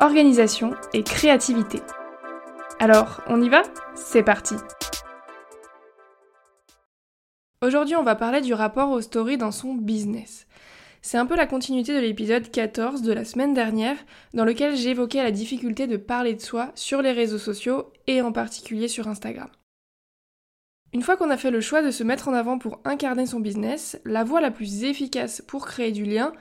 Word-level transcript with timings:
organisation 0.00 0.74
et 0.92 1.02
créativité. 1.02 1.80
Alors, 2.80 3.22
on 3.28 3.40
y 3.40 3.48
va? 3.48 3.62
C'est 3.94 4.22
parti 4.22 4.54
Aujourd'hui, 7.62 7.96
on 7.96 8.02
va 8.02 8.14
parler 8.14 8.40
du 8.40 8.52
rapport 8.52 8.90
aux 8.90 9.00
stories 9.00 9.38
dans 9.38 9.52
son 9.52 9.74
business. 9.74 10.46
C'est 11.00 11.18
un 11.18 11.26
peu 11.26 11.36
la 11.36 11.46
continuité 11.46 11.94
de 11.94 12.00
l'épisode 12.00 12.50
14 12.50 13.02
de 13.02 13.12
la 13.12 13.24
semaine 13.24 13.54
dernière, 13.54 13.96
dans 14.32 14.44
lequel 14.44 14.76
j'évoquais 14.76 15.22
la 15.22 15.30
difficulté 15.30 15.86
de 15.86 15.96
parler 15.96 16.34
de 16.34 16.40
soi 16.40 16.72
sur 16.74 17.00
les 17.00 17.12
réseaux 17.12 17.38
sociaux 17.38 17.92
et 18.06 18.20
en 18.20 18.32
particulier 18.32 18.88
sur 18.88 19.08
Instagram. 19.08 19.48
Une 20.92 21.02
fois 21.02 21.16
qu'on 21.16 21.30
a 21.30 21.36
fait 21.36 21.50
le 21.50 21.60
choix 21.60 21.82
de 21.82 21.90
se 21.90 22.04
mettre 22.04 22.28
en 22.28 22.34
avant 22.34 22.58
pour 22.58 22.80
incarner 22.84 23.26
son 23.26 23.40
business, 23.40 24.00
la 24.04 24.24
voie 24.24 24.40
la 24.40 24.50
plus 24.50 24.84
efficace 24.84 25.42
pour 25.46 25.66
créer 25.66 25.92
du 25.92 26.04
lien, 26.04 26.32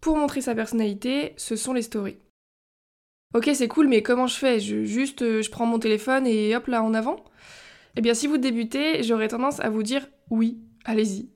pour 0.00 0.16
montrer 0.16 0.40
sa 0.40 0.54
personnalité, 0.54 1.34
ce 1.36 1.56
sont 1.56 1.72
les 1.72 1.82
stories. 1.82 2.18
Ok, 3.32 3.48
c'est 3.54 3.68
cool, 3.68 3.86
mais 3.86 4.02
comment 4.02 4.26
je 4.26 4.36
fais? 4.36 4.58
Juste, 4.58 5.22
euh, 5.22 5.40
je 5.40 5.50
prends 5.50 5.66
mon 5.66 5.78
téléphone 5.78 6.26
et 6.26 6.56
hop 6.56 6.66
là 6.66 6.82
en 6.82 6.94
avant? 6.94 7.24
Eh 7.96 8.00
bien, 8.00 8.12
si 8.12 8.26
vous 8.26 8.38
débutez, 8.38 9.04
j'aurais 9.04 9.28
tendance 9.28 9.60
à 9.60 9.70
vous 9.70 9.84
dire 9.84 10.08
oui, 10.30 10.58
allez-y. 10.84 11.28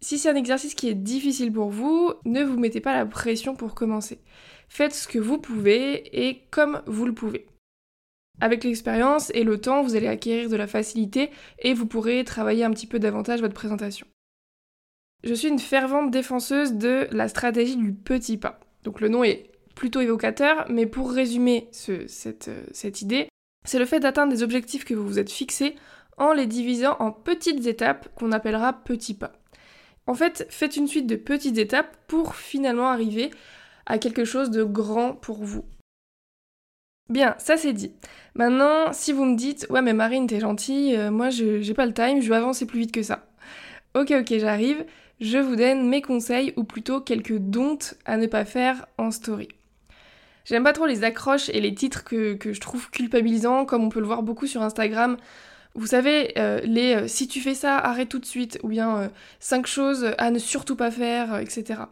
Si 0.00 0.16
c'est 0.16 0.28
un 0.28 0.36
exercice 0.36 0.74
qui 0.74 0.88
est 0.88 0.94
difficile 0.94 1.52
pour 1.52 1.70
vous, 1.70 2.12
ne 2.24 2.44
vous 2.44 2.56
mettez 2.56 2.80
pas 2.80 2.94
la 2.94 3.04
pression 3.04 3.56
pour 3.56 3.74
commencer. 3.74 4.20
Faites 4.68 4.94
ce 4.94 5.08
que 5.08 5.18
vous 5.18 5.38
pouvez 5.38 6.28
et 6.28 6.44
comme 6.50 6.82
vous 6.86 7.04
le 7.04 7.14
pouvez. 7.14 7.46
Avec 8.40 8.62
l'expérience 8.62 9.32
et 9.34 9.42
le 9.42 9.60
temps, 9.60 9.82
vous 9.82 9.96
allez 9.96 10.06
acquérir 10.06 10.48
de 10.48 10.56
la 10.56 10.68
facilité 10.68 11.30
et 11.58 11.74
vous 11.74 11.86
pourrez 11.86 12.22
travailler 12.22 12.62
un 12.62 12.70
petit 12.70 12.86
peu 12.86 13.00
davantage 13.00 13.40
votre 13.40 13.54
présentation. 13.54 14.06
Je 15.24 15.34
suis 15.34 15.48
une 15.48 15.58
fervente 15.58 16.12
défenseuse 16.12 16.74
de 16.74 17.08
la 17.10 17.26
stratégie 17.26 17.76
du 17.76 17.92
petit 17.92 18.36
pas. 18.36 18.60
Donc 18.84 19.00
le 19.00 19.08
nom 19.08 19.24
est 19.24 19.50
plutôt 19.78 20.00
évocateur, 20.00 20.66
mais 20.68 20.86
pour 20.86 21.12
résumer 21.12 21.68
cette, 21.70 22.48
euh, 22.48 22.64
cette 22.72 23.00
idée, 23.00 23.28
c'est 23.64 23.78
le 23.78 23.84
fait 23.86 24.00
d'atteindre 24.00 24.32
des 24.32 24.42
objectifs 24.42 24.84
que 24.84 24.92
vous 24.92 25.06
vous 25.06 25.20
êtes 25.20 25.30
fixés 25.30 25.76
en 26.16 26.32
les 26.32 26.46
divisant 26.46 26.96
en 26.98 27.12
petites 27.12 27.64
étapes 27.64 28.08
qu'on 28.16 28.32
appellera 28.32 28.72
petits 28.72 29.14
pas. 29.14 29.32
En 30.08 30.14
fait, 30.14 30.48
faites 30.50 30.76
une 30.76 30.88
suite 30.88 31.06
de 31.06 31.14
petites 31.14 31.58
étapes 31.58 31.96
pour 32.08 32.34
finalement 32.34 32.88
arriver 32.88 33.30
à 33.86 33.98
quelque 33.98 34.24
chose 34.24 34.50
de 34.50 34.64
grand 34.64 35.12
pour 35.12 35.44
vous. 35.44 35.64
Bien, 37.08 37.36
ça 37.38 37.56
c'est 37.56 37.72
dit. 37.72 37.92
Maintenant, 38.34 38.92
si 38.92 39.12
vous 39.12 39.24
me 39.24 39.36
dites, 39.36 39.68
ouais 39.70 39.80
mais 39.80 39.92
Marine, 39.92 40.26
t'es 40.26 40.40
gentille, 40.40 40.96
euh, 40.96 41.12
moi 41.12 41.30
j'ai 41.30 41.74
pas 41.74 41.86
le 41.86 41.94
time, 41.94 42.20
je 42.20 42.28
veux 42.28 42.34
avancer 42.36 42.66
plus 42.66 42.80
vite 42.80 42.92
que 42.92 43.04
ça. 43.04 43.28
Ok, 43.94 44.10
ok, 44.10 44.38
j'arrive, 44.38 44.84
je 45.20 45.38
vous 45.38 45.54
donne 45.54 45.88
mes 45.88 46.02
conseils 46.02 46.52
ou 46.56 46.64
plutôt 46.64 47.00
quelques 47.00 47.38
domptes 47.38 47.96
à 48.06 48.16
ne 48.16 48.26
pas 48.26 48.44
faire 48.44 48.86
en 48.98 49.12
story. 49.12 49.48
J'aime 50.48 50.64
pas 50.64 50.72
trop 50.72 50.86
les 50.86 51.04
accroches 51.04 51.50
et 51.50 51.60
les 51.60 51.74
titres 51.74 52.04
que, 52.04 52.32
que, 52.32 52.54
je 52.54 52.60
trouve 52.60 52.90
culpabilisants, 52.90 53.66
comme 53.66 53.84
on 53.84 53.90
peut 53.90 54.00
le 54.00 54.06
voir 54.06 54.22
beaucoup 54.22 54.46
sur 54.46 54.62
Instagram, 54.62 55.18
vous 55.74 55.86
savez, 55.86 56.32
euh, 56.38 56.60
les 56.64 56.94
euh, 56.94 57.06
si 57.06 57.28
tu 57.28 57.40
fais 57.40 57.54
ça, 57.54 57.76
arrête 57.76 58.08
tout 58.08 58.18
de 58.18 58.24
suite, 58.24 58.58
ou 58.62 58.68
bien 58.68 59.10
5 59.40 59.64
euh, 59.64 59.68
choses 59.68 60.14
à 60.16 60.30
ne 60.30 60.38
surtout 60.38 60.74
pas 60.74 60.90
faire, 60.90 61.38
etc. 61.38 61.82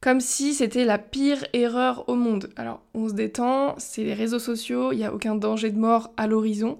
Comme 0.00 0.20
si 0.20 0.54
c'était 0.54 0.84
la 0.84 0.98
pire 0.98 1.46
erreur 1.52 2.08
au 2.08 2.16
monde. 2.16 2.50
Alors, 2.56 2.82
on 2.94 3.08
se 3.08 3.14
détend, 3.14 3.76
c'est 3.78 4.02
les 4.02 4.12
réseaux 4.12 4.40
sociaux, 4.40 4.92
il 4.92 4.98
n'y 4.98 5.04
a 5.04 5.14
aucun 5.14 5.36
danger 5.36 5.70
de 5.70 5.78
mort 5.78 6.12
à 6.16 6.26
l'horizon. 6.26 6.78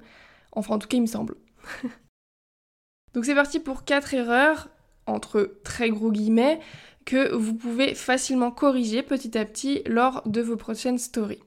Enfin, 0.53 0.75
en 0.75 0.79
tout 0.79 0.89
cas, 0.89 0.97
il 0.97 1.03
me 1.03 1.07
semble. 1.07 1.37
Donc 3.15 3.25
c'est 3.25 3.35
parti 3.37 3.61
pour 3.61 3.85
4 3.85 4.15
erreurs, 4.15 4.69
entre 5.07 5.59
très 5.63 5.89
gros 5.91 6.11
guillemets, 6.11 6.59
que 7.05 7.35
vous 7.35 7.55
pouvez 7.55 7.95
facilement 7.95 8.51
corriger 8.51 9.03
petit 9.03 9.37
à 9.37 9.45
petit 9.45 9.83
lors 9.87 10.23
de 10.27 10.41
vos 10.41 10.57
prochaines 10.57 10.99
stories. 10.99 11.43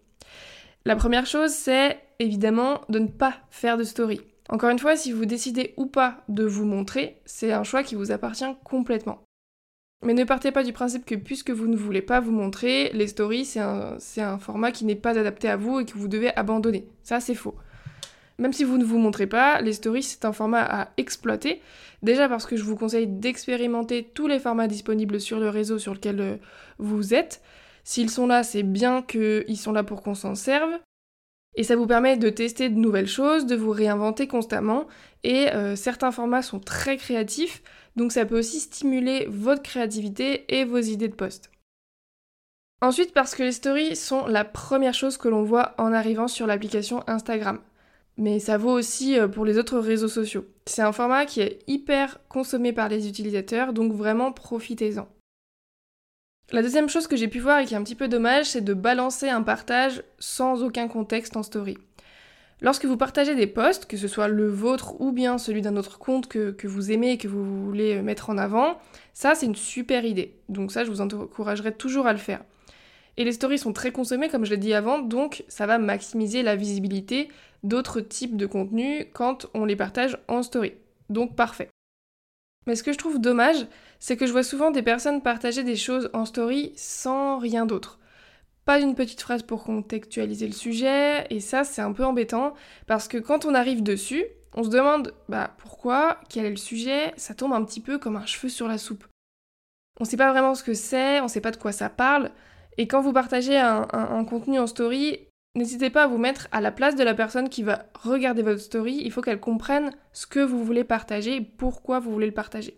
La 0.86 0.96
première 0.96 1.26
chose, 1.26 1.52
c'est 1.52 2.00
évidemment 2.20 2.82
de 2.90 3.00
ne 3.00 3.08
pas 3.08 3.36
faire 3.50 3.78
de 3.78 3.84
story. 3.84 4.22
Encore 4.50 4.70
une 4.70 4.80
fois, 4.80 4.96
si 4.96 5.12
vous 5.12 5.26
décidez 5.26 5.74
ou 5.78 5.88
pas 5.88 6.24
de 6.30 6.46
vous 6.46 6.66
montrer, 6.66 7.22
c'est 7.26 7.52
un 7.52 7.64
choix 7.64 7.84
qui 7.84 7.96
vous 7.96 8.12
appartient 8.12 8.46
complètement. 8.64 9.24
Mais 10.06 10.14
ne 10.14 10.24
partez 10.24 10.52
pas 10.52 10.64
du 10.64 10.74
principe 10.74 11.06
que 11.06 11.16
puisque 11.16 11.50
vous 11.50 11.68
ne 11.68 11.76
voulez 11.76 12.02
pas 12.02 12.20
vous 12.20 12.32
montrer, 12.32 12.92
les 12.94 13.08
stories, 13.08 13.46
c'est 13.46 13.60
un, 13.60 14.38
format 14.40 14.72
qui 14.72 14.86
n'est 14.86 14.96
pas 14.96 15.18
adapté 15.18 15.50
à 15.50 15.58
vous 15.58 15.80
et 15.80 15.86
que 15.86 15.98
vous 15.98 16.08
devez 16.08 16.34
abandonner. 16.36 16.88
Ça, 17.04 17.20
c'est 17.20 17.36
faux. 17.36 17.56
Même 18.40 18.54
si 18.54 18.64
vous 18.64 18.78
ne 18.78 18.84
vous 18.84 19.00
montrez 19.00 19.28
pas, 19.28 19.62
les 19.62 19.74
stories, 19.74 20.04
c'est 20.04 20.26
un 20.26 20.34
format 20.34 20.62
à 20.62 20.90
exploiter. 20.98 21.62
Déjà 22.04 22.30
parce 22.30 22.46
que 22.46 22.56
je 22.56 22.64
vous 22.64 22.76
conseille 22.76 23.08
d'expérimenter 23.08 24.04
tous 24.14 24.28
les 24.28 24.40
formats 24.40 24.68
disponibles 24.68 25.20
sur 25.20 25.40
le 25.40 25.50
réseau 25.50 25.80
sur 25.80 25.94
lequel 25.94 26.20
euh, 26.20 26.36
vous 26.78 27.14
êtes. 27.14 27.42
S'ils 27.84 28.12
sont 28.12 28.28
là, 28.28 28.44
c'est 28.44 28.64
bien 28.64 29.02
qu'ils 29.02 29.58
sont 29.58 29.72
là 29.72 29.84
pour 29.84 30.04
qu'on 30.04 30.14
s'en 30.14 30.36
serve. 30.36 30.70
Et 31.56 31.64
ça 31.64 31.76
vous 31.76 31.88
permet 31.88 32.18
de 32.18 32.30
tester 32.30 32.70
de 32.70 32.78
nouvelles 32.78 33.08
choses, 33.08 33.48
de 33.48 33.56
vous 33.56 33.72
réinventer 33.72 34.28
constamment. 34.28 34.86
Et 35.24 35.50
euh, 35.54 35.76
certains 35.76 36.12
formats 36.12 36.44
sont 36.44 36.60
très 36.60 36.98
créatifs, 36.98 37.64
donc 37.96 38.12
ça 38.12 38.26
peut 38.26 38.38
aussi 38.38 38.60
stimuler 38.60 39.26
votre 39.28 39.64
créativité 39.64 40.46
et 40.56 40.66
vos 40.66 40.78
idées 40.78 41.08
de 41.08 41.16
poste. 41.16 41.50
Ensuite, 42.80 43.12
parce 43.12 43.34
que 43.34 43.42
les 43.42 43.54
stories 43.54 43.96
sont 43.96 44.28
la 44.28 44.46
première 44.46 44.94
chose 44.94 45.18
que 45.18 45.28
l'on 45.28 45.42
voit 45.42 45.74
en 45.80 45.94
arrivant 45.94 46.28
sur 46.28 46.46
l'application 46.46 47.04
Instagram. 47.08 47.60
Mais 48.18 48.40
ça 48.40 48.58
vaut 48.58 48.72
aussi 48.72 49.18
euh, 49.18 49.28
pour 49.28 49.46
les 49.46 49.58
autres 49.58 49.78
réseaux 49.78 50.08
sociaux. 50.08 50.46
C'est 50.66 50.82
un 50.82 50.92
format 50.92 51.26
qui 51.26 51.42
est 51.42 51.60
hyper 51.68 52.20
consommé 52.30 52.74
par 52.74 52.90
les 52.90 53.08
utilisateurs, 53.08 53.74
donc 53.74 53.94
vraiment 53.94 54.32
profitez-en. 54.32 55.08
La 56.52 56.62
deuxième 56.62 56.90
chose 56.90 57.08
que 57.08 57.18
j'ai 57.18 57.28
pu 57.28 57.40
voir 57.40 57.60
et 57.60 57.66
qui 57.66 57.74
est 57.74 57.78
un 57.78 57.84
petit 57.84 57.94
peu 57.94 58.08
dommage, 58.08 58.46
c'est 58.46 58.62
de 58.62 58.74
balancer 58.74 59.28
un 59.30 59.44
partage 59.44 60.02
sans 60.18 60.64
aucun 60.64 60.88
contexte 60.88 61.36
en 61.36 61.44
story. 61.44 61.78
Lorsque 62.62 62.86
vous 62.86 62.98
partagez 62.98 63.36
des 63.36 63.46
posts, 63.46 63.86
que 63.86 63.98
ce 63.98 64.08
soit 64.08 64.28
le 64.28 64.48
vôtre 64.48 65.00
ou 65.00 65.12
bien 65.12 65.38
celui 65.38 65.62
d'un 65.62 65.78
autre 65.78 66.00
compte 66.00 66.28
que, 66.28 66.56
vous 66.66 66.92
aimez 66.92 67.12
et 67.12 67.18
que 67.18 67.28
vous 67.28 67.66
voulez 67.66 68.02
mettre 68.02 68.32
en 68.32 68.38
avant, 68.38 68.80
ça 69.14 69.36
c'est 69.36 69.46
une 69.46 69.56
super 69.56 70.06
idée. 70.06 70.40
Donc 70.50 70.72
ça 70.72 70.84
je 70.84 70.90
vous 70.90 71.02
encouragerai 71.02 71.74
toujours 71.74 72.08
à 72.08 72.14
le 72.14 72.20
faire. 72.20 72.42
Et 73.18 73.24
les 73.24 73.32
stories 73.32 73.58
sont 73.58 73.74
très 73.74 73.92
consommées 73.92 74.30
comme 74.30 74.46
je 74.46 74.52
l'ai 74.52 74.58
dit 74.58 74.74
avant, 74.74 75.00
donc 75.00 75.44
ça 75.48 75.66
va 75.66 75.80
maximiser 75.80 76.44
la 76.44 76.56
visibilité 76.56 77.30
d'autres 77.64 78.00
types 78.00 78.38
de 78.38 78.46
contenus 78.46 79.08
quand 79.14 79.48
on 79.54 79.66
les 79.66 79.76
partage 79.76 80.18
en 80.28 80.44
story. 80.44 80.74
Donc 81.10 81.36
parfait. 81.36 81.70
Mais 82.68 82.76
ce 82.76 82.84
que 82.84 82.94
je 82.94 82.98
trouve 82.98 83.20
dommage, 83.20 83.66
c'est 84.00 84.18
que 84.18 84.28
je 84.28 84.32
vois 84.32 84.44
souvent 84.44 84.72
des 84.72 84.84
personnes 84.84 85.22
partager 85.22 85.64
des 85.64 85.76
choses 85.76 86.10
en 86.14 86.26
story 86.26 86.74
sans 86.76 87.40
rien 87.40 87.66
d'autre. 87.66 88.00
Pas 88.66 88.80
une 88.80 88.96
petite 88.96 89.22
phrase 89.22 89.44
pour 89.44 89.64
contextualiser 89.64 90.46
le 90.46 90.54
sujet, 90.54 91.26
et 91.30 91.40
ça 91.40 91.64
c'est 91.64 91.82
un 91.82 91.94
peu 91.94 92.04
embêtant, 92.04 92.54
parce 92.86 93.08
que 93.08 93.18
quand 93.18 93.46
on 93.46 93.56
arrive 93.56 93.82
dessus, 93.82 94.26
on 94.54 94.64
se 94.64 94.70
demande 94.70 95.14
bah 95.30 95.56
pourquoi, 95.58 96.20
quel 96.30 96.46
est 96.46 96.52
le 96.52 96.58
sujet, 96.58 97.14
ça 97.16 97.34
tombe 97.34 97.54
un 97.54 97.64
petit 97.64 97.80
peu 97.80 97.98
comme 97.98 98.18
un 98.18 98.26
cheveu 98.26 98.50
sur 98.50 98.68
la 98.68 98.78
soupe. 98.78 99.06
On 100.02 100.06
sait 100.06 100.18
pas 100.18 100.32
vraiment 100.32 100.54
ce 100.54 100.64
que 100.64 100.74
c'est, 100.74 101.22
on 101.22 101.30
sait 101.30 101.42
pas 101.42 101.52
de 101.52 101.58
quoi 101.58 101.72
ça 101.72 101.90
parle, 101.90 102.32
et 102.78 102.88
quand 102.88 103.02
vous 103.02 103.14
partagez 103.14 103.58
un, 103.58 104.26
contenu 104.26 104.60
en 104.60 104.68
story, 104.68 105.20
N'hésitez 105.56 105.90
pas 105.90 106.04
à 106.04 106.08
vous 106.08 106.20
mettre 106.20 106.48
à 106.52 106.62
la 106.62 106.72
place 106.72 106.96
de 106.96 107.04
la 107.04 107.16
personne 107.16 107.50
qui 107.50 107.64
va 107.64 107.88
regarder 107.96 108.44
votre 108.44 108.60
story. 108.60 109.02
Il 109.04 109.12
faut 109.12 109.22
qu'elle 109.22 109.40
comprenne 109.40 109.90
ce 110.14 110.28
que 110.28 110.40
vous 110.40 110.64
voulez 110.64 110.84
partager 110.84 111.38
et 111.38 111.42
pourquoi 111.42 112.00
vous 112.00 112.12
voulez 112.12 112.28
le 112.28 112.34
partager. 112.34 112.78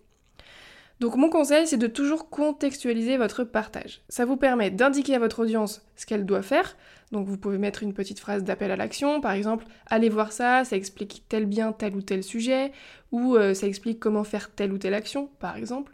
Donc 1.01 1.15
mon 1.15 1.29
conseil, 1.29 1.67
c'est 1.67 1.75
de 1.75 1.87
toujours 1.87 2.29
contextualiser 2.29 3.17
votre 3.17 3.43
partage. 3.43 4.01
Ça 4.07 4.23
vous 4.23 4.37
permet 4.37 4.69
d'indiquer 4.69 5.15
à 5.15 5.19
votre 5.19 5.39
audience 5.41 5.81
ce 5.97 6.05
qu'elle 6.05 6.25
doit 6.25 6.41
faire. 6.41 6.77
Donc 7.11 7.27
vous 7.27 7.37
pouvez 7.37 7.57
mettre 7.57 7.83
une 7.83 7.93
petite 7.93 8.19
phrase 8.19 8.45
d'appel 8.45 8.71
à 8.71 8.77
l'action, 8.77 9.19
par 9.19 9.31
exemple, 9.31 9.65
allez 9.87 10.09
voir 10.09 10.31
ça, 10.31 10.63
ça 10.63 10.75
explique 10.75 11.23
tel 11.27 11.45
bien 11.47 11.71
tel 11.71 11.95
ou 11.95 12.01
tel 12.01 12.23
sujet, 12.23 12.71
ou 13.11 13.35
euh, 13.35 13.53
ça 13.53 13.67
explique 13.67 13.99
comment 13.99 14.23
faire 14.23 14.51
telle 14.53 14.71
ou 14.71 14.77
telle 14.77 14.93
action, 14.93 15.27
par 15.39 15.57
exemple. 15.57 15.93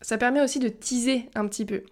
Ça 0.00 0.18
permet 0.18 0.42
aussi 0.42 0.58
de 0.58 0.68
teaser 0.68 1.30
un 1.34 1.48
petit 1.48 1.64
peu. 1.64 1.82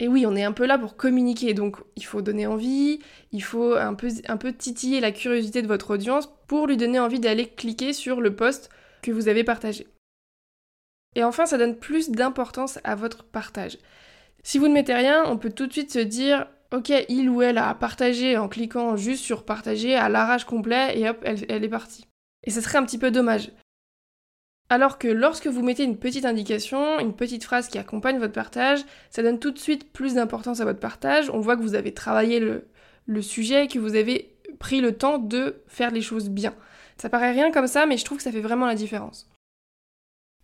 Et 0.00 0.08
oui, 0.08 0.24
on 0.26 0.34
est 0.34 0.42
un 0.42 0.52
peu 0.52 0.64
là 0.64 0.78
pour 0.78 0.96
communiquer, 0.96 1.52
donc 1.52 1.76
il 1.94 2.06
faut 2.06 2.22
donner 2.22 2.46
envie, 2.46 3.00
il 3.32 3.42
faut 3.42 3.74
un 3.74 3.94
peu, 3.94 4.52
titiller 4.52 4.98
la 4.98 5.12
curiosité 5.12 5.60
de 5.60 5.66
votre 5.68 5.92
audience 5.92 6.30
pour 6.46 6.66
lui 6.66 6.78
donner 6.78 6.98
envie 6.98 7.20
d'aller 7.20 7.46
cliquer 7.46 7.92
sur 7.92 8.22
le 8.22 8.34
post 8.34 8.70
que 9.02 9.12
vous 9.12 9.28
avez 9.28 9.44
partagé. 9.44 9.86
Et 11.14 11.22
enfin, 11.22 11.44
ça 11.44 11.58
donne 11.58 11.76
plus 11.76 12.10
d'importance 12.10 12.78
à 12.82 12.94
votre 12.94 13.24
partage. 13.24 13.76
Si 14.42 14.56
vous 14.56 14.68
ne 14.68 14.72
mettez 14.72 14.94
rien, 14.94 15.24
on 15.26 15.36
peut 15.36 15.50
tout 15.50 15.66
de 15.66 15.72
suite 15.72 15.92
se 15.92 15.98
dire 15.98 16.46
ok, 16.72 16.92
il 17.10 17.28
ou 17.28 17.42
elle 17.42 17.58
a 17.58 17.74
partagé 17.74 18.38
en 18.38 18.48
cliquant 18.48 18.96
juste 18.96 19.24
sur 19.24 19.44
partager 19.44 19.96
à 19.96 20.08
l'arrache 20.08 20.44
complet 20.44 20.98
et 20.98 21.10
hop, 21.10 21.18
elle, 21.24 21.44
elle 21.50 21.64
est 21.64 21.68
partie. 21.68 22.06
Et 22.44 22.50
ça 22.50 22.62
serait 22.62 22.78
un 22.78 22.86
petit 22.86 22.98
peu 22.98 23.10
dommage. 23.10 23.50
Alors 24.72 24.98
que 24.98 25.08
lorsque 25.08 25.48
vous 25.48 25.64
mettez 25.64 25.82
une 25.82 25.98
petite 25.98 26.24
indication, 26.24 27.00
une 27.00 27.12
petite 27.12 27.42
phrase 27.42 27.66
qui 27.66 27.76
accompagne 27.76 28.20
votre 28.20 28.32
partage, 28.32 28.78
ça 29.10 29.20
donne 29.20 29.40
tout 29.40 29.50
de 29.50 29.58
suite 29.58 29.92
plus 29.92 30.14
d'importance 30.14 30.60
à 30.60 30.64
votre 30.64 30.78
partage. 30.78 31.28
On 31.28 31.40
voit 31.40 31.56
que 31.56 31.62
vous 31.62 31.74
avez 31.74 31.92
travaillé 31.92 32.38
le, 32.38 33.22
sujet, 33.22 33.66
que 33.66 33.80
vous 33.80 33.96
avez 33.96 34.32
pris 34.60 34.80
le 34.80 34.96
temps 34.96 35.18
de 35.18 35.56
faire 35.66 35.90
les 35.90 36.02
choses 36.02 36.30
bien. 36.30 36.54
Ça 36.98 37.08
paraît 37.08 37.32
rien 37.32 37.50
comme 37.50 37.66
ça, 37.66 37.84
mais 37.84 37.96
je 37.96 38.04
trouve 38.04 38.18
que 38.18 38.24
ça 38.24 38.30
fait 38.30 38.40
vraiment 38.40 38.66
la 38.66 38.76
différence. 38.76 39.28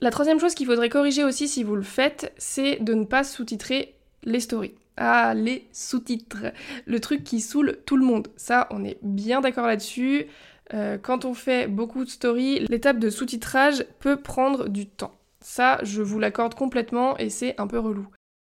La 0.00 0.11
troisième 0.11 0.40
chose 0.40 0.55
qu'il 0.55 0.67
faudrait 0.67 0.88
corriger 0.88 1.23
aussi 1.23 1.46
si 1.46 1.62
vous 1.62 1.76
le 1.76 1.82
faites, 1.82 2.34
c'est 2.37 2.82
de 2.82 2.94
ne 2.94 3.05
pas 3.05 3.23
sous-titrer 3.23 3.94
les 4.25 4.40
stories. 4.40 4.75
Ah, 4.96 5.34
les 5.34 5.69
sous-titres. 5.73 6.52
Le 6.87 6.99
truc 6.99 7.23
qui 7.23 7.40
saoule 7.40 7.78
tout 7.87 7.96
le 7.96 8.05
monde. 8.05 8.28
Ça, 8.37 8.67
on 8.70 8.82
est 8.82 8.99
bien 9.02 9.40
d'accord 9.40 9.67
là-dessus. 9.67 10.26
Euh, 10.74 10.98
quand 10.98 11.24
on 11.24 11.34
fait 11.34 11.68
beaucoup 11.68 12.04
de 12.04 12.10
stories, 12.10 12.60
l'étape 12.68 12.98
de 12.98 13.10
sous-titrage 13.10 13.84
peut 14.00 14.16
prendre 14.16 14.68
du 14.68 14.88
temps. 14.88 15.14
Ça, 15.40 15.78
je 15.82 16.02
vous 16.02 16.18
l'accorde 16.18 16.54
complètement 16.54 17.16
et 17.18 17.30
c'est 17.30 17.60
un 17.60 17.66
peu 17.66 17.78
relou. 17.78 18.08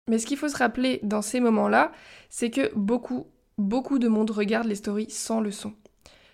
Mais 0.08 0.18
ce 0.18 0.26
qu'il 0.26 0.38
faut 0.38 0.48
se 0.48 0.56
rappeler 0.56 1.00
dans 1.02 1.22
ces 1.22 1.40
moments-là, 1.40 1.92
c'est 2.30 2.50
que 2.50 2.72
beaucoup, 2.74 3.26
beaucoup 3.58 3.98
de 3.98 4.08
monde 4.08 4.30
regarde 4.30 4.66
les 4.66 4.76
stories 4.76 5.10
sans 5.10 5.40
le 5.40 5.50
son. 5.50 5.74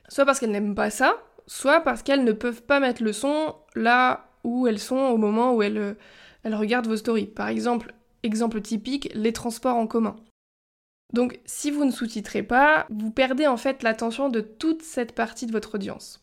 Soit 0.09 0.27
parce 0.27 0.39
qu'elles 0.39 0.51
n'aiment 0.51 0.75
pas 0.75 0.91
ça, 0.91 1.17
soit 1.47 1.81
parce 1.81 2.03
qu'elles 2.03 2.25
ne 2.25 2.33
peuvent 2.33 2.63
pas 2.63 2.81
mettre 2.81 3.03
le 3.03 3.13
son 3.13 3.55
là 3.75 4.29
où 4.45 4.67
elles 4.67 4.79
sont 4.79 4.97
au 4.97 5.17
moment 5.17 5.55
où 5.55 5.63
elles, 5.63 5.97
elles 6.45 6.55
regardent 6.55 6.87
vos 6.87 6.97
stories. 6.97 7.27
Par 7.27 7.49
exemple, 7.49 7.95
exemple 8.23 8.61
typique, 8.61 9.11
les 9.15 9.33
transports 9.33 9.77
en 9.77 9.87
commun. 9.87 10.17
Donc 11.13 11.41
si 11.45 11.71
vous 11.71 11.85
ne 11.85 11.91
sous-titrez 11.91 12.43
pas, 12.43 12.87
vous 12.91 13.11
perdez 13.11 13.47
en 13.47 13.57
fait 13.57 13.83
l'attention 13.83 14.29
de 14.29 14.41
toute 14.41 14.83
cette 14.83 15.15
partie 15.15 15.47
de 15.47 15.53
votre 15.53 15.75
audience. 15.75 16.23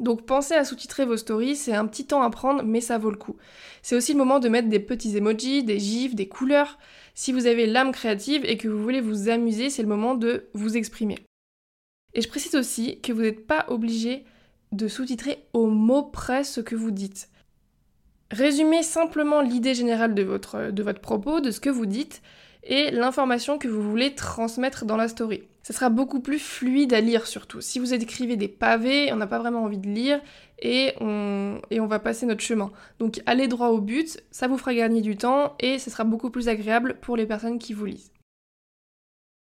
Donc 0.00 0.26
pensez 0.26 0.54
à 0.54 0.64
sous-titrer 0.64 1.04
vos 1.04 1.16
stories, 1.16 1.54
c'est 1.54 1.74
un 1.74 1.86
petit 1.86 2.06
temps 2.06 2.22
à 2.22 2.30
prendre, 2.30 2.64
mais 2.64 2.80
ça 2.80 2.98
vaut 2.98 3.10
le 3.10 3.16
coup. 3.16 3.36
C'est 3.82 3.94
aussi 3.94 4.12
le 4.12 4.18
moment 4.18 4.40
de 4.40 4.48
mettre 4.48 4.68
des 4.68 4.80
petits 4.80 5.16
emojis, 5.16 5.62
des 5.62 5.78
gifs, 5.78 6.16
des 6.16 6.28
couleurs. 6.28 6.78
Si 7.14 7.32
vous 7.32 7.46
avez 7.46 7.66
l'âme 7.66 7.92
créative 7.92 8.44
et 8.44 8.56
que 8.56 8.66
vous 8.66 8.82
voulez 8.82 9.00
vous 9.00 9.28
amuser, 9.28 9.70
c'est 9.70 9.82
le 9.82 9.88
moment 9.88 10.14
de 10.14 10.48
vous 10.52 10.76
exprimer. 10.76 11.18
Et 12.14 12.22
je 12.22 12.28
précise 12.28 12.56
aussi 12.56 13.00
que 13.02 13.12
vous 13.12 13.22
n'êtes 13.22 13.46
pas 13.46 13.66
obligé 13.68 14.24
de 14.72 14.88
sous-titrer 14.88 15.46
au 15.52 15.66
mot 15.66 16.02
près 16.02 16.42
ce 16.42 16.60
que 16.60 16.74
vous 16.74 16.90
dites. 16.90 17.28
Résumez 18.32 18.82
simplement 18.82 19.42
l'idée 19.42 19.74
générale 19.74 20.14
de 20.14 20.22
votre, 20.22 20.72
de 20.72 20.82
votre 20.82 21.00
propos, 21.00 21.40
de 21.40 21.52
ce 21.52 21.60
que 21.60 21.70
vous 21.70 21.86
dites, 21.86 22.20
et 22.64 22.90
l'information 22.90 23.58
que 23.58 23.68
vous 23.68 23.82
voulez 23.82 24.14
transmettre 24.14 24.84
dans 24.84 24.96
la 24.96 25.08
story. 25.08 25.44
Ce 25.62 25.72
sera 25.72 25.88
beaucoup 25.88 26.20
plus 26.20 26.38
fluide 26.38 26.92
à 26.92 27.00
lire 27.00 27.26
surtout. 27.26 27.60
Si 27.60 27.78
vous 27.78 27.94
écrivez 27.94 28.36
des 28.36 28.48
pavés, 28.48 29.12
on 29.12 29.16
n'a 29.16 29.26
pas 29.26 29.38
vraiment 29.38 29.62
envie 29.62 29.78
de 29.78 29.88
lire 29.88 30.20
et 30.60 30.92
on, 31.00 31.60
et 31.70 31.80
on 31.80 31.86
va 31.86 31.98
passer 31.98 32.26
notre 32.26 32.42
chemin. 32.42 32.70
Donc 32.98 33.20
allez 33.26 33.48
droit 33.48 33.68
au 33.68 33.80
but, 33.80 34.22
ça 34.30 34.46
vous 34.46 34.58
fera 34.58 34.74
gagner 34.74 35.00
du 35.00 35.16
temps 35.16 35.54
et 35.60 35.78
ce 35.78 35.90
sera 35.90 36.04
beaucoup 36.04 36.30
plus 36.30 36.48
agréable 36.48 36.98
pour 37.00 37.16
les 37.16 37.26
personnes 37.26 37.58
qui 37.58 37.72
vous 37.72 37.86
lisent. 37.86 38.12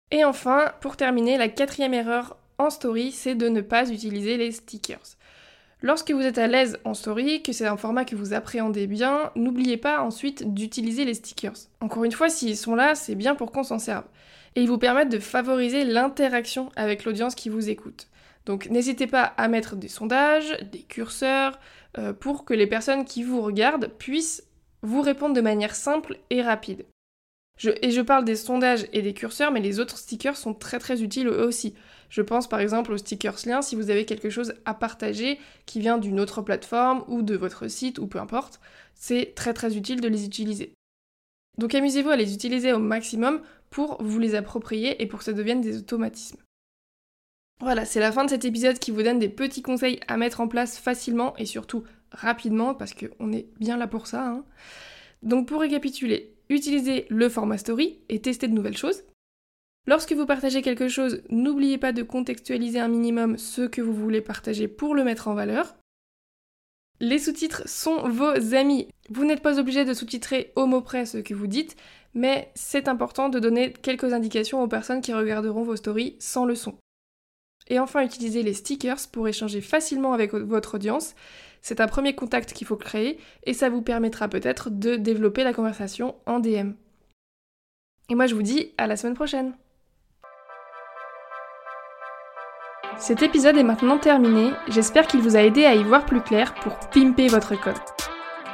Et 0.09 0.23
enfin, 0.23 0.71
pour 0.81 0.95
terminer, 0.95 1.37
la 1.37 1.49
quatrième 1.49 1.93
erreur 1.93 2.37
en 2.57 2.69
story, 2.69 3.11
c'est 3.11 3.35
de 3.35 3.49
ne 3.49 3.61
pas 3.61 3.91
utiliser 3.91 4.37
les 4.37 4.51
stickers. 4.51 5.16
Lorsque 5.83 6.11
vous 6.11 6.21
êtes 6.21 6.39
à 6.39 6.47
l'aise 6.47 6.79
en 6.85 6.95
story, 6.95 7.43
que 7.43 7.53
c'est 7.53 7.67
un 7.67 7.77
format 7.77 8.03
que 8.03 8.15
vous 8.15 8.33
appréhendez 8.33 8.87
bien, 8.87 9.31
n'oubliez 9.35 9.77
pas 9.77 10.01
ensuite 10.01 10.53
d'utiliser 10.53 11.05
les 11.05 11.13
stickers. 11.13 11.53
Encore 11.81 12.03
une 12.03 12.11
fois, 12.11 12.29
s'ils 12.29 12.57
sont 12.57 12.73
là, 12.73 12.95
c'est 12.95 13.13
bien 13.13 13.35
pour 13.35 13.51
qu'on 13.51 13.63
s'en 13.63 13.77
serve. 13.77 14.05
Et 14.55 14.63
ils 14.63 14.67
vous 14.67 14.79
permettent 14.79 15.11
de 15.11 15.19
favoriser 15.19 15.85
l'interaction 15.85 16.71
avec 16.75 17.05
l'audience 17.05 17.35
qui 17.35 17.49
vous 17.49 17.69
écoute. 17.69 18.07
Donc 18.47 18.69
n'hésitez 18.71 19.05
pas 19.05 19.33
à 19.37 19.47
mettre 19.49 19.75
des 19.75 19.87
sondages, 19.87 20.57
des 20.71 20.81
curseurs, 20.81 21.59
euh, 21.99 22.11
pour 22.11 22.43
que 22.43 22.55
les 22.55 22.65
personnes 22.65 23.05
qui 23.05 23.21
vous 23.21 23.41
regardent 23.41 23.91
puissent 23.99 24.47
vous 24.81 25.01
répondre 25.01 25.35
de 25.35 25.41
manière 25.41 25.75
simple 25.75 26.17
et 26.31 26.41
rapide. 26.41 26.85
Et 27.65 27.91
je 27.91 28.01
parle 28.01 28.25
des 28.25 28.35
sondages 28.35 28.87
et 28.93 29.01
des 29.01 29.13
curseurs, 29.13 29.51
mais 29.51 29.59
les 29.59 29.79
autres 29.79 29.97
stickers 29.97 30.37
sont 30.37 30.53
très 30.53 30.79
très 30.79 31.01
utiles 31.01 31.27
eux 31.27 31.45
aussi. 31.45 31.73
Je 32.09 32.21
pense 32.21 32.47
par 32.47 32.59
exemple 32.59 32.93
aux 32.93 32.97
stickers 32.97 33.37
liens 33.45 33.61
si 33.61 33.75
vous 33.75 33.89
avez 33.89 34.05
quelque 34.05 34.29
chose 34.29 34.53
à 34.65 34.73
partager 34.73 35.39
qui 35.65 35.79
vient 35.79 35.97
d'une 35.97 36.19
autre 36.19 36.41
plateforme 36.41 37.03
ou 37.07 37.21
de 37.21 37.35
votre 37.35 37.67
site 37.67 37.99
ou 37.99 38.07
peu 38.07 38.19
importe. 38.19 38.59
C'est 38.93 39.33
très 39.35 39.53
très 39.53 39.75
utile 39.75 40.01
de 40.01 40.07
les 40.07 40.25
utiliser. 40.25 40.73
Donc 41.57 41.73
amusez-vous 41.73 42.09
à 42.09 42.15
les 42.15 42.33
utiliser 42.33 42.71
au 42.71 42.79
maximum 42.79 43.41
pour 43.69 44.01
vous 44.01 44.19
les 44.19 44.35
approprier 44.35 45.01
et 45.01 45.07
pour 45.07 45.19
que 45.19 45.25
ça 45.25 45.33
devienne 45.33 45.61
des 45.61 45.77
automatismes. 45.77 46.37
Voilà, 47.59 47.85
c'est 47.85 47.99
la 47.99 48.11
fin 48.11 48.23
de 48.23 48.29
cet 48.29 48.45
épisode 48.45 48.77
qui 48.77 48.91
vous 48.91 49.01
donne 49.01 49.17
des 49.17 49.29
petits 49.29 49.63
conseils 49.63 49.99
à 50.07 50.15
mettre 50.15 50.41
en 50.41 50.47
place 50.47 50.77
facilement 50.77 51.35
et 51.37 51.45
surtout 51.45 51.83
rapidement 52.11 52.75
parce 52.75 52.93
qu'on 52.93 53.31
est 53.33 53.47
bien 53.59 53.77
là 53.77 53.87
pour 53.87 54.05
ça. 54.05 54.27
Hein. 54.27 54.45
Donc 55.23 55.47
pour 55.47 55.61
récapituler, 55.61 56.36
utilisez 56.49 57.05
le 57.09 57.29
format 57.29 57.57
story 57.57 57.99
et 58.09 58.19
testez 58.19 58.47
de 58.47 58.53
nouvelles 58.53 58.77
choses. 58.77 59.03
Lorsque 59.85 60.11
vous 60.11 60.25
partagez 60.25 60.61
quelque 60.61 60.89
chose, 60.89 61.21
n'oubliez 61.29 61.77
pas 61.77 61.93
de 61.93 62.03
contextualiser 62.03 62.79
un 62.79 62.89
minimum 62.89 63.37
ce 63.37 63.61
que 63.61 63.81
vous 63.81 63.93
voulez 63.93 64.21
partager 64.21 64.67
pour 64.67 64.95
le 64.95 65.05
mettre 65.05 65.29
en 65.29 65.33
valeur. 65.33 65.75
Les 66.99 67.19
sous-titres 67.19 67.67
sont 67.69 68.09
vos 68.09 68.55
amis. 68.55 68.87
Vous 69.09 69.23
n'êtes 69.23 69.41
pas 69.41 69.59
obligé 69.59 69.85
de 69.85 69.93
sous-titrer 69.93 70.51
au 70.55 70.65
mot 70.65 70.81
près 70.81 71.05
ce 71.05 71.19
que 71.19 71.33
vous 71.33 71.47
dites, 71.47 71.77
mais 72.13 72.51
c'est 72.55 72.87
important 72.87 73.29
de 73.29 73.39
donner 73.39 73.71
quelques 73.71 74.13
indications 74.13 74.61
aux 74.61 74.67
personnes 74.67 75.01
qui 75.01 75.13
regarderont 75.13 75.63
vos 75.63 75.75
stories 75.75 76.15
sans 76.19 76.43
le 76.43 76.55
son. 76.55 76.75
Et 77.69 77.79
enfin, 77.79 78.03
utilisez 78.03 78.43
les 78.43 78.53
stickers 78.53 79.07
pour 79.11 79.27
échanger 79.27 79.61
facilement 79.61 80.13
avec 80.13 80.33
votre 80.33 80.75
audience. 80.75 81.15
C'est 81.61 81.81
un 81.81 81.87
premier 81.87 82.15
contact 82.15 82.53
qu'il 82.53 82.67
faut 82.67 82.77
créer 82.77 83.19
et 83.43 83.53
ça 83.53 83.69
vous 83.69 83.81
permettra 83.81 84.27
peut-être 84.27 84.69
de 84.69 84.95
développer 84.95 85.43
la 85.43 85.53
conversation 85.53 86.15
en 86.25 86.39
DM. 86.39 86.71
Et 88.09 88.15
moi 88.15 88.25
je 88.25 88.35
vous 88.35 88.41
dis 88.41 88.71
à 88.77 88.87
la 88.87 88.95
semaine 88.95 89.15
prochaine 89.15 89.53
Cet 92.97 93.21
épisode 93.21 93.57
est 93.57 93.63
maintenant 93.63 93.99
terminé, 93.99 94.51
j'espère 94.69 95.07
qu'il 95.07 95.19
vous 95.19 95.35
a 95.35 95.43
aidé 95.43 95.65
à 95.65 95.75
y 95.75 95.83
voir 95.83 96.05
plus 96.05 96.21
clair 96.21 96.55
pour 96.55 96.79
pimper 96.89 97.27
votre 97.27 97.59
com. 97.59 97.73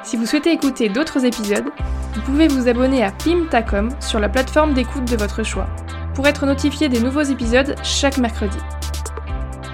Si 0.04 0.18
vous 0.18 0.26
souhaitez 0.26 0.52
écouter 0.52 0.90
d'autres 0.90 1.24
épisodes, 1.24 1.70
vous 2.14 2.22
pouvez 2.22 2.48
vous 2.50 2.68
abonner 2.68 3.04
à 3.04 3.12
Pimtacom 3.12 3.90
sur 4.02 4.20
la 4.20 4.28
plateforme 4.28 4.74
d'écoute 4.74 5.06
de 5.06 5.16
votre 5.16 5.44
choix, 5.44 5.68
pour 6.14 6.28
être 6.28 6.46
notifié 6.46 6.90
des 6.90 7.00
nouveaux 7.00 7.22
épisodes 7.22 7.76
chaque 7.84 8.18
mercredi. 8.18 8.58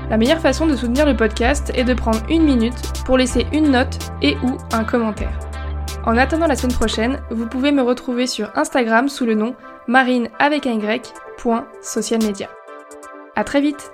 La 0.10 0.18
meilleure 0.18 0.40
façon 0.40 0.66
de 0.66 0.76
soutenir 0.76 1.06
le 1.06 1.16
podcast 1.16 1.72
est 1.76 1.84
de 1.84 1.94
prendre 1.94 2.22
une 2.30 2.44
minute 2.44 3.04
pour 3.06 3.18
laisser 3.18 3.46
une 3.54 3.72
note 3.72 4.00
et 4.22 4.36
ou 4.38 4.58
un 4.72 4.84
commentaire. 4.84 5.38
En 6.06 6.18
attendant 6.18 6.48
la 6.48 6.56
semaine 6.56 6.76
prochaine, 6.76 7.22
vous 7.30 7.46
pouvez 7.46 7.72
me 7.72 7.84
retrouver 7.84 8.26
sur 8.26 8.52
Instagram 8.58 9.08
sous 9.08 9.26
le 9.26 9.36
nom 9.36 9.56
marine 9.88 10.30
avec 10.40 10.66
un 10.66 10.80
y, 10.80 12.48
A 13.36 13.44
très 13.44 13.62
vite 13.62 13.92